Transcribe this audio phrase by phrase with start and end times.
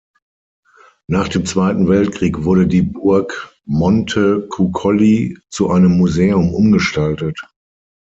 [1.05, 7.39] Nach dem Zweiten Weltkrieg wurde die Burg Montecuccoli zu einem Museum umgestaltet.